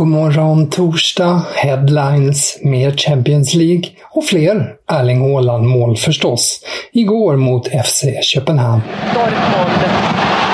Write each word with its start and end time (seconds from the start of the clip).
God 0.00 0.08
morgon 0.08 0.70
torsdag, 0.70 1.42
headlines, 1.54 2.58
mer 2.62 2.90
Champions 2.90 3.54
League 3.54 3.84
och 4.14 4.24
fler 4.24 4.74
Erling 4.88 5.20
Haaland 5.20 5.66
mål 5.66 5.96
förstås. 5.96 6.60
Igår 6.92 7.36
mot 7.36 7.64
FC 7.86 8.00
Köpenhamn. 8.22 8.82
Dortmund. 9.14 9.80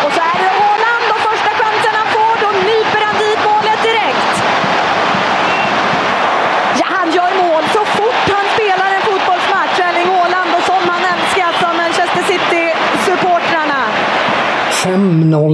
Och 0.04 0.12
så 0.16 0.20
är 0.32 0.38
det 0.42 0.50
Haaland 0.60 1.06
och 1.14 1.22
första 1.28 1.50
chansen 1.60 1.94
han 2.00 2.08
får. 2.16 2.34
Då 2.44 2.50
nyper 2.70 3.00
han 3.06 3.16
dit 3.24 3.40
målet 3.48 3.80
direkt. 3.88 4.34
Ja, 6.80 6.86
han 6.98 7.08
gör 7.16 7.32
mål 7.44 7.64
så 7.76 7.82
fort 7.96 8.24
han 8.38 8.46
spelar 8.56 8.88
en 8.96 9.02
fotbollsmatch. 9.08 9.76
Erling 9.88 10.08
Haaland 10.14 10.50
och 10.56 10.64
som 10.70 10.82
han 10.92 11.02
älskas 11.14 11.56
av 11.68 11.72
Manchester 11.82 12.22
City-supportrarna 12.30 13.82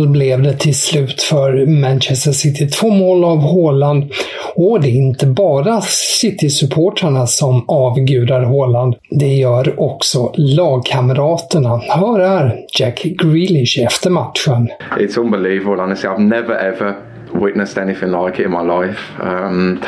mål 0.02 0.08
blev 0.12 0.42
det 0.42 0.52
till 0.52 0.74
slut 0.74 1.22
för 1.22 1.66
Manchester 1.66 2.32
City. 2.32 2.66
Två 2.66 2.90
mål 2.90 3.24
av 3.24 3.40
Haaland. 3.40 4.12
Och 4.54 4.80
det 4.80 4.88
är 4.88 4.96
inte 4.96 5.26
bara 5.26 5.80
City-supportrarna 6.20 7.26
som 7.26 7.64
avgudar 7.68 8.42
Haaland. 8.42 8.94
Det 9.10 9.34
gör 9.34 9.80
också 9.80 10.32
lagkamraterna. 10.36 11.76
Hör 11.78 12.20
här 12.20 12.58
Jack 12.78 13.02
Grealish 13.02 13.78
efter 13.84 14.10
matchen. 14.10 14.68
it's 14.98 15.18
unbelievable. 15.18 15.82
Honestly, 15.82 16.08
I've 16.08 16.28
never 16.28 16.54
ever 16.54 16.94
witnessed 17.44 17.82
anything 17.82 18.10
like 18.10 18.42
it 18.42 18.46
in 18.46 18.50
my 18.50 18.62
life. 18.62 19.00
Um, 19.22 19.80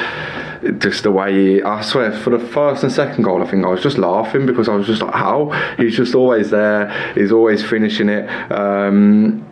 just 0.79 1.03
the 1.03 1.11
way 1.11 1.33
he, 1.33 1.63
I 1.63 1.83
swear, 1.83 2.13
for 2.13 2.39
the 2.39 2.47
first 2.47 2.85
and 2.85 2.93
second 2.93 3.25
goal, 3.25 3.43
I 3.43 3.51
think 3.51 3.65
I 3.65 3.69
was 3.69 3.83
just 3.83 3.99
laughing 3.99 4.47
because 4.47 4.69
I 4.69 4.77
was 4.77 4.87
just 4.87 5.03
like, 5.03 5.15
how? 5.15 5.53
He's 5.77 5.97
just 5.97 6.15
always 6.15 6.51
there. 6.51 6.93
He's 7.15 7.33
always 7.33 7.63
finishing 7.63 8.09
it. 8.09 8.29
Um, 8.51 9.45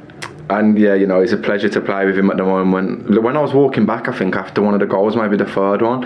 and 0.59 0.79
yeah, 0.79 0.95
you 0.95 1.07
know, 1.07 1.21
it's 1.21 1.33
a 1.33 1.37
pleasure 1.37 1.69
to 1.69 1.81
play 1.81 2.05
with 2.07 2.17
him 2.17 2.31
at 2.31 2.37
the 2.37 2.45
moment. 2.45 3.23
When 3.23 3.37
I 3.37 3.41
was 3.41 3.53
walking 3.53 3.87
back, 3.87 4.09
I 4.09 4.13
think 4.13 4.37
after 4.37 4.61
one 4.63 4.75
of 4.75 4.81
the 4.81 4.87
goals, 4.87 5.17
maybe 5.17 5.37
the 5.37 5.47
third 5.47 5.83
one, 5.83 6.01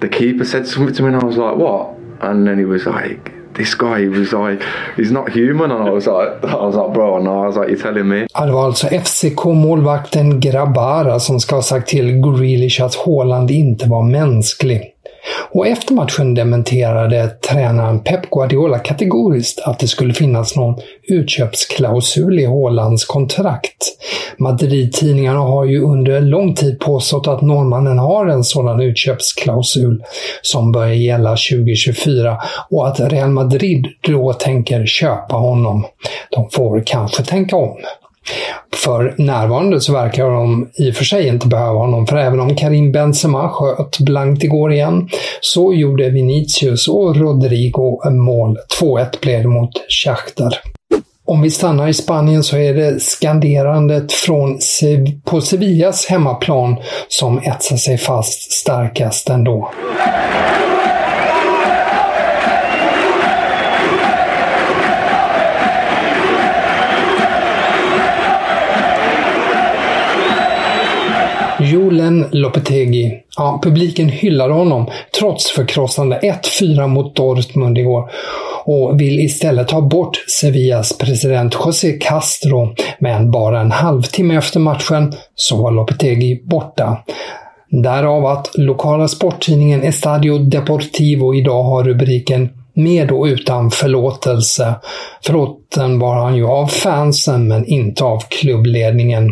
the 0.00 0.08
keeper 0.08 0.44
said 0.44 0.66
something 0.66 0.94
to 0.94 1.02
me, 1.02 1.08
and 1.08 1.16
I 1.22 1.24
was 1.24 1.36
like, 1.36 1.56
"What?" 1.56 1.94
And 2.20 2.46
then 2.46 2.58
he 2.58 2.64
was 2.64 2.86
like, 2.86 3.32
"This 3.54 3.74
guy, 3.74 4.08
was 4.08 4.32
like, 4.32 4.62
he's 4.96 5.12
not 5.12 5.30
human." 5.30 5.70
And 5.70 5.88
I 5.88 5.90
was 5.90 6.06
like, 6.06 6.44
"I 6.44 6.66
was 6.66 6.76
like, 6.76 6.92
bro, 6.94 7.18
no." 7.22 7.44
I 7.44 7.46
was 7.46 7.56
like, 7.56 7.68
"You're 7.68 7.82
telling 7.82 8.08
me?" 8.08 8.26
Det 8.46 8.52
var 8.52 8.64
alltså 8.64 8.86
FCK-målvakten 8.86 10.40
Grabara 10.40 11.20
som 11.20 11.40
ska 11.40 11.54
ha 11.54 11.62
sagt 11.62 11.88
till 11.88 12.12
Grealish 12.12 12.82
att 12.82 12.94
Haaland 12.94 13.50
inte 13.50 13.86
var 13.88 14.02
mänsklig. 14.02 14.93
Och 15.50 15.66
efter 15.66 15.94
matchen 15.94 16.34
dementerade 16.34 17.28
tränaren 17.28 18.00
Pep 18.00 18.30
Guardiola 18.30 18.78
kategoriskt 18.78 19.60
att 19.60 19.78
det 19.78 19.88
skulle 19.88 20.14
finnas 20.14 20.56
någon 20.56 20.80
utköpsklausul 21.02 22.38
i 22.38 22.46
Haalands 22.46 23.04
kontrakt. 23.04 23.76
Madrid-tidningarna 24.38 25.40
har 25.40 25.64
ju 25.64 25.82
under 25.82 26.20
lång 26.20 26.54
tid 26.54 26.80
påstått 26.80 27.26
att 27.26 27.42
norrmannen 27.42 27.98
har 27.98 28.26
en 28.26 28.44
sådan 28.44 28.80
utköpsklausul 28.80 30.02
som 30.42 30.72
börjar 30.72 30.94
gälla 30.94 31.30
2024 31.30 32.38
och 32.70 32.88
att 32.88 33.00
Real 33.00 33.30
Madrid 33.30 33.86
då 34.00 34.32
tänker 34.32 34.86
köpa 34.86 35.36
honom. 35.36 35.86
De 36.30 36.50
får 36.50 36.82
kanske 36.86 37.22
tänka 37.22 37.56
om. 37.56 37.76
För 38.74 39.14
närvarande 39.18 39.80
så 39.80 39.92
verkar 39.92 40.30
de 40.30 40.68
i 40.74 40.90
och 40.90 40.94
för 40.94 41.04
sig 41.04 41.28
inte 41.28 41.46
behöva 41.46 41.78
honom, 41.78 42.06
för 42.06 42.16
även 42.16 42.40
om 42.40 42.56
Karim 42.56 42.92
Benzema 42.92 43.48
sköt 43.48 43.98
blankt 43.98 44.44
igår 44.44 44.72
igen, 44.72 45.08
så 45.40 45.74
gjorde 45.74 46.10
Vinicius 46.10 46.88
och 46.88 47.16
Rodrigo 47.16 48.10
mål. 48.10 48.58
2-1 48.80 49.20
blev 49.22 49.42
det 49.42 49.48
mot 49.48 49.70
Shakhtar. 50.04 50.58
Om 51.26 51.42
vi 51.42 51.50
stannar 51.50 51.88
i 51.88 51.94
Spanien 51.94 52.42
så 52.42 52.56
är 52.56 52.74
det 52.74 53.00
skanderandet 53.00 54.12
från 54.12 54.60
Se- 54.60 55.20
på 55.24 55.40
Sevillas 55.40 56.06
hemmaplan 56.06 56.76
som 57.08 57.38
etsar 57.38 57.76
sig 57.76 57.98
fast 57.98 58.52
starkast 58.52 59.30
ändå. 59.30 59.70
Julen 71.64 72.26
Lopetegi. 72.30 73.12
Ja, 73.36 73.60
publiken 73.62 74.08
hyllade 74.08 74.54
honom 74.54 74.90
trots 75.18 75.50
förkrossande 75.50 76.20
1-4 76.60 76.86
mot 76.86 77.16
Dortmund 77.16 77.78
igår 77.78 78.10
och 78.64 79.00
vill 79.00 79.20
istället 79.20 79.68
ta 79.68 79.80
bort 79.80 80.24
Sevillas 80.40 80.98
president 80.98 81.56
José 81.64 81.92
Castro. 81.92 82.74
Men 82.98 83.30
bara 83.30 83.60
en 83.60 83.72
halvtimme 83.72 84.36
efter 84.36 84.60
matchen 84.60 85.12
så 85.34 85.62
var 85.62 85.70
Lopetegi 85.70 86.42
borta. 86.44 86.98
Därav 87.82 88.26
att 88.26 88.50
lokala 88.54 89.08
sporttidningen 89.08 89.82
Estadio 89.82 90.38
Deportivo 90.38 91.34
idag 91.34 91.62
har 91.62 91.84
rubriken 91.84 92.48
med 92.74 93.10
och 93.10 93.24
utan 93.24 93.70
förlåtelse. 93.70 94.74
Förlåten 95.24 95.98
var 95.98 96.14
han 96.14 96.36
ju 96.36 96.46
av 96.46 96.66
fansen 96.66 97.48
men 97.48 97.66
inte 97.66 98.04
av 98.04 98.22
klubbledningen. 98.28 99.30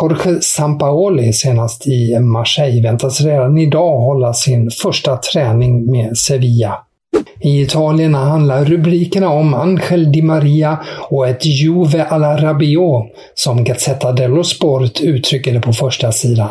Jorge 0.00 0.40
Sampaoli 0.40 1.32
senast 1.32 1.86
i 1.86 2.18
Marseille 2.20 2.82
väntas 2.82 3.20
redan 3.20 3.58
idag 3.58 3.98
hålla 3.98 4.34
sin 4.34 4.70
första 4.70 5.16
träning 5.16 5.90
med 5.90 6.18
Sevilla. 6.18 6.78
I 7.40 7.62
Italien 7.62 8.14
handlar 8.14 8.64
rubrikerna 8.64 9.28
om 9.28 9.54
Angel 9.54 10.12
Di 10.12 10.22
Maria 10.22 10.78
och 11.10 11.28
ett 11.28 11.46
Juve 11.46 12.04
alla 12.04 12.36
Rabiot, 12.36 13.04
som 13.34 13.64
Gazzetta 13.64 14.12
dello 14.12 14.44
Sport 14.44 15.00
uttrycker 15.00 15.52
det 15.52 15.60
på 15.60 15.72
första 15.72 16.12
sidan. 16.12 16.48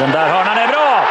Den 0.00 0.10
där 0.10 0.28
hörnan 0.28 0.58
är 0.58 0.68
bra! 0.68 1.02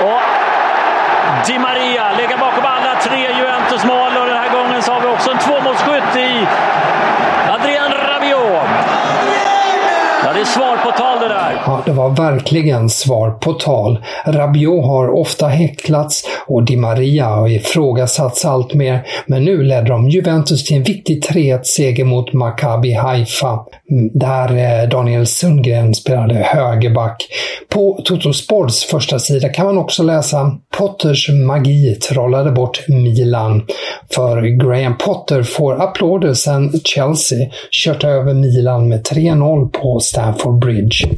Och 0.00 0.22
Di 1.46 1.58
Maria 1.58 2.12
ligger 2.16 2.38
bakom 2.38 2.64
alla 2.64 3.00
tre 3.00 3.18
Juventus-mål 3.38 4.31
Sen 4.82 4.86
så 4.86 4.92
har 4.92 5.00
vi 5.00 5.16
också 5.16 5.30
en 5.30 5.38
tvåmålsskytt 5.38 6.16
i 6.16 6.46
Adrian 7.50 7.92
Rabiot. 7.92 8.68
Ja, 10.24 10.32
det 10.34 10.40
är 10.40 10.44
svar 10.44 10.76
på 10.76 10.90
tal 10.90 11.20
det 11.20 11.28
där. 11.28 11.62
Ja, 11.66 11.82
det 11.84 11.92
var 11.92 12.10
verkligen 12.10 12.90
svar 12.90 13.30
på 13.30 13.52
tal. 13.52 14.04
Rabiot 14.26 14.84
har 14.86 15.08
ofta 15.20 15.46
häcklats 15.46 16.24
och 16.46 16.64
Di 16.64 16.76
Maria 16.76 17.26
har 17.26 17.48
ifrågasatts 17.48 18.44
allt 18.44 18.74
mer, 18.74 19.06
men 19.26 19.44
nu 19.44 19.62
ledde 19.62 19.88
de 19.88 20.08
Juventus 20.08 20.64
till 20.64 20.76
en 20.76 20.82
viktig 20.82 21.24
3-1-seger 21.24 22.04
mot 22.04 22.32
Maccabi 22.32 22.92
Haifa, 22.92 23.60
mm, 23.90 24.10
där 24.14 24.56
eh, 24.56 24.88
Daniel 24.88 25.26
Sundgren 25.26 25.94
spelade 25.94 26.34
högerback. 26.34 27.28
På 27.68 28.00
Toto 28.04 28.32
Sports 28.32 28.84
första 28.84 29.18
sida 29.18 29.48
kan 29.48 29.66
man 29.66 29.78
också 29.78 30.02
läsa 30.02 30.58
Potters 30.78 31.30
magi 31.30 31.94
trollade 31.94 32.50
bort 32.50 32.88
Milan. 32.88 33.62
För 34.14 34.42
Graham 34.42 34.98
Potter 34.98 35.42
får 35.42 35.82
applåder 35.82 36.34
sen 36.34 36.72
Chelsea 36.84 37.50
kört 37.70 38.04
över 38.04 38.34
Milan 38.34 38.88
med 38.88 39.02
3-0 39.06 39.68
på 39.68 40.00
Stamford 40.00 40.58
Bridge. 40.58 41.08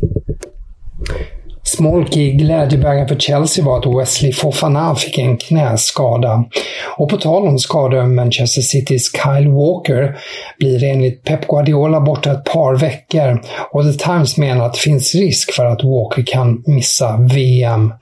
Smolk 1.66 2.16
i 2.16 2.30
glädjebägaren 2.30 3.08
för 3.08 3.16
Chelsea 3.16 3.64
var 3.64 3.78
att 3.78 4.00
Wesley 4.00 4.32
Fofana 4.32 4.94
fick 4.94 5.18
en 5.18 5.36
knäskada. 5.36 6.44
Och 6.96 7.10
på 7.10 7.16
tal 7.16 7.48
om 7.48 7.58
skador, 7.58 8.06
Manchester 8.06 8.62
Citys 8.62 9.10
Kyle 9.12 9.48
Walker 9.48 10.16
blir 10.58 10.84
enligt 10.84 11.24
Pep 11.24 11.48
Guardiola 11.48 12.00
borta 12.00 12.32
ett 12.32 12.44
par 12.44 12.76
veckor 12.76 13.42
och 13.70 13.82
The 13.84 14.04
Times 14.04 14.36
menar 14.36 14.66
att 14.66 14.72
det 14.72 14.78
finns 14.80 15.14
risk 15.14 15.52
för 15.52 15.66
att 15.66 15.84
Walker 15.84 16.22
kan 16.26 16.62
missa 16.66 17.16
VM. 17.16 17.92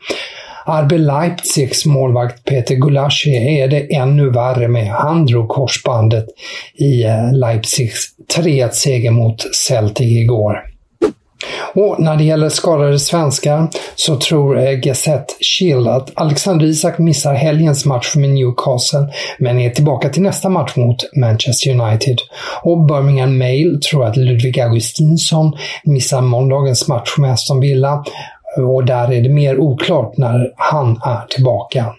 RB 0.66 0.92
Leipzigs 0.92 1.86
målvakt 1.86 2.44
Peter 2.44 2.74
Gulaschi 2.74 3.60
är 3.60 3.68
det 3.68 3.94
ännu 3.94 4.30
värre 4.30 4.68
med. 4.68 4.86
Han 4.86 5.26
drog 5.26 5.48
korsbandet 5.48 6.26
i 6.74 7.04
eh, 7.04 7.32
Leipzigs 7.32 8.06
3-1-seger 8.36 9.10
mot 9.10 9.54
Celtic 9.54 10.06
igår. 10.06 10.71
Och 11.74 12.00
när 12.00 12.16
det 12.16 12.24
gäller 12.24 12.48
skadade 12.48 12.98
svenskar 12.98 13.68
så 13.94 14.16
tror 14.16 14.76
Gazette 14.82 15.34
Shield 15.40 15.88
att 15.88 16.10
Alexander 16.14 16.66
Isak 16.66 16.98
missar 16.98 17.34
helgens 17.34 17.84
match 17.84 18.16
med 18.16 18.30
Newcastle 18.30 19.08
men 19.38 19.58
är 19.58 19.70
tillbaka 19.70 20.08
till 20.08 20.22
nästa 20.22 20.48
match 20.48 20.76
mot 20.76 20.96
Manchester 21.16 21.70
United. 21.70 22.18
Och 22.62 22.84
Birmingham 22.84 23.38
Mail 23.38 23.80
tror 23.90 24.04
att 24.04 24.16
Ludvig 24.16 24.60
Augustinsson 24.60 25.52
missar 25.84 26.20
måndagens 26.20 26.88
match 26.88 27.14
med 27.18 27.32
Aston 27.32 27.60
Villa 27.60 28.04
och 28.56 28.84
där 28.84 29.12
är 29.12 29.22
det 29.22 29.28
mer 29.28 29.60
oklart 29.60 30.16
när 30.16 30.52
han 30.56 31.00
är 31.04 31.26
tillbaka. 31.28 31.94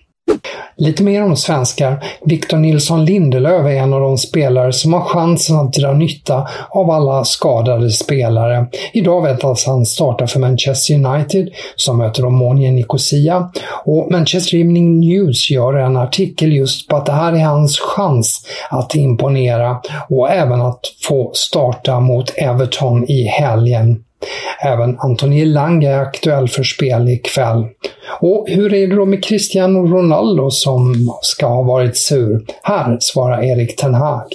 Lite 0.75 1.03
mer 1.03 1.23
om 1.23 1.35
svenskar. 1.35 2.03
Victor 2.25 2.57
Nilsson 2.57 3.05
Lindelöf 3.05 3.65
är 3.65 3.69
en 3.69 3.93
av 3.93 4.01
de 4.01 4.17
spelare 4.17 4.73
som 4.73 4.93
har 4.93 5.01
chansen 5.01 5.55
att 5.55 5.73
dra 5.73 5.93
nytta 5.93 6.47
av 6.69 6.91
alla 6.91 7.23
skadade 7.25 7.89
spelare. 7.89 8.67
Idag 8.93 9.21
väntas 9.21 9.65
han 9.65 9.85
starta 9.85 10.27
för 10.27 10.39
Manchester 10.39 10.93
United 10.93 11.49
som 11.75 11.97
möter 11.97 12.25
Omonia 12.25 12.71
Nicosia 12.71 13.51
och 13.85 14.11
Manchester 14.11 14.57
Evening 14.57 14.99
News 14.99 15.51
gör 15.51 15.73
en 15.73 15.97
artikel 15.97 16.53
just 16.53 16.87
på 16.87 16.95
att 16.95 17.05
det 17.05 17.11
här 17.11 17.33
är 17.33 17.43
hans 17.45 17.79
chans 17.79 18.45
att 18.69 18.95
imponera 18.95 19.81
och 20.09 20.29
även 20.29 20.61
att 20.61 20.81
få 21.07 21.31
starta 21.33 21.99
mot 21.99 22.33
Everton 22.37 23.05
i 23.09 23.23
helgen. 23.23 24.03
Även 24.59 24.99
Anthony 24.99 25.45
Lang 25.45 25.83
är 25.83 25.99
aktuell 25.99 26.47
för 26.47 26.63
spel 26.63 27.09
ikväll. 27.09 27.65
Och 28.19 28.45
hur 28.49 28.73
är 28.73 28.87
det 28.87 28.95
då 28.95 29.05
med 29.05 29.23
Cristiano 29.23 29.79
Ronaldo 29.79 30.51
som 30.51 30.95
ska 31.21 31.47
ha 31.47 31.61
varit 31.61 31.97
sur? 31.97 32.45
Här 32.63 32.97
svarar 32.99 33.43
Erik 33.43 33.75
Ten 33.75 33.93
Hag. 33.93 34.33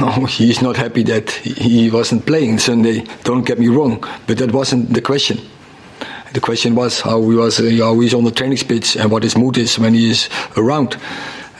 Oh, 0.00 0.26
he's 0.26 0.62
not 0.62 0.76
happy 0.76 1.04
that 1.04 1.30
he 1.30 1.90
wasn't 1.90 2.24
playing 2.24 2.58
Sunday. 2.58 3.04
Don't 3.22 3.46
get 3.46 3.58
me 3.58 3.68
wrong, 3.68 4.04
but 4.26 4.38
that 4.38 4.50
wasn't 4.50 4.94
the 4.94 5.00
question. 5.00 5.38
The 6.32 6.40
question 6.40 6.74
was 6.74 7.00
how 7.00 7.30
he 7.30 7.36
was, 7.36 7.60
uh, 7.60 7.70
how 7.80 8.00
he's 8.00 8.14
on 8.14 8.24
the 8.24 8.32
training 8.32 8.58
pitch 8.58 8.96
and 8.96 9.10
what 9.12 9.22
his 9.22 9.36
mood 9.36 9.56
is 9.56 9.78
when 9.78 9.94
he 9.94 10.10
is 10.10 10.28
around. 10.56 10.96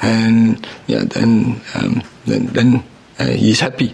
And 0.02 0.66
yeah, 0.88 1.04
then 1.04 1.60
um, 1.76 2.02
then, 2.26 2.46
then 2.46 2.82
uh, 3.20 3.26
he's 3.26 3.60
happy. 3.60 3.92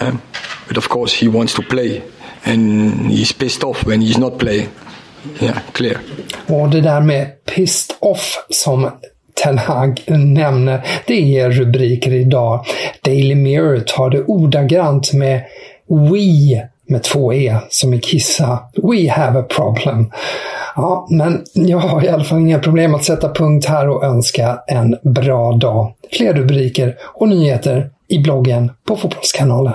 Um, 0.00 0.20
but 0.68 0.76
of 0.76 0.88
course, 0.90 1.14
he 1.14 1.28
wants 1.28 1.54
to 1.54 1.62
play, 1.62 2.02
and 2.46 2.92
he's 3.10 3.38
pissed 3.38 3.64
off 3.64 3.86
when 3.86 4.00
he's 4.00 4.18
not 4.18 4.38
playing. 4.38 4.68
Yeah, 5.40 5.58
clear. 5.72 5.98
Och 6.46 6.70
det 6.70 6.80
där 6.80 7.00
med 7.00 7.44
pissed 7.44 7.96
off 8.00 8.46
som 8.50 8.90
Ten 9.42 9.58
Hag 9.58 10.02
nämner, 10.08 10.86
det 11.06 11.38
är 11.38 11.50
rubriker 11.50 12.12
idag. 12.12 12.64
Daily 13.02 13.34
Mirror 13.34 13.80
tar 13.80 14.10
det 14.10 14.22
ordagrant 14.22 15.12
med 15.12 15.44
We 15.88 16.68
med 16.88 17.02
två 17.02 17.32
E 17.32 17.56
som 17.68 17.94
i 17.94 18.00
kissa. 18.00 18.58
We 18.82 19.10
have 19.10 19.40
a 19.40 19.44
problem. 19.48 20.12
Ja, 20.76 21.06
men 21.10 21.44
jag 21.52 21.78
har 21.78 22.04
i 22.04 22.08
alla 22.08 22.24
fall 22.24 22.38
inga 22.38 22.58
problem 22.58 22.94
att 22.94 23.04
sätta 23.04 23.32
punkt 23.32 23.66
här 23.66 23.88
och 23.88 24.04
önska 24.04 24.58
en 24.66 24.96
bra 25.02 25.52
dag. 25.52 25.92
Fler 26.12 26.34
rubriker 26.34 26.96
och 27.14 27.28
nyheter 27.28 27.90
i 28.08 28.18
bloggen 28.18 28.70
på 28.88 28.96
Fotbollskanalen. 28.96 29.74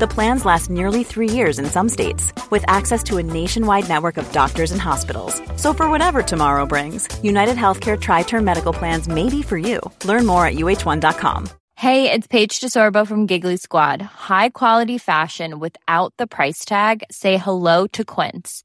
The 0.00 0.08
plans 0.08 0.46
last 0.46 0.70
nearly 0.70 1.04
three 1.04 1.28
years 1.28 1.58
in 1.58 1.66
some 1.66 1.90
states, 1.90 2.32
with 2.50 2.64
access 2.66 3.02
to 3.02 3.18
a 3.18 3.22
nationwide 3.22 3.86
network 3.86 4.16
of 4.16 4.32
doctors 4.32 4.72
and 4.72 4.80
hospitals. 4.80 5.42
So, 5.56 5.74
for 5.74 5.90
whatever 5.90 6.22
tomorrow 6.22 6.64
brings, 6.64 7.06
United 7.22 7.56
Healthcare 7.56 8.00
Tri 8.00 8.22
Term 8.22 8.42
Medical 8.42 8.72
Plans 8.72 9.08
may 9.08 9.28
be 9.28 9.42
for 9.42 9.58
you. 9.58 9.78
Learn 10.06 10.24
more 10.24 10.46
at 10.46 10.54
uh1.com. 10.54 11.50
Hey, 11.74 12.10
it's 12.10 12.26
Paige 12.26 12.60
DeSorbo 12.60 13.06
from 13.06 13.26
Giggly 13.26 13.58
Squad. 13.58 14.00
High 14.00 14.48
quality 14.48 14.96
fashion 14.96 15.58
without 15.58 16.14
the 16.16 16.26
price 16.26 16.64
tag? 16.64 17.02
Say 17.10 17.36
hello 17.36 17.86
to 17.88 18.02
Quince. 18.02 18.64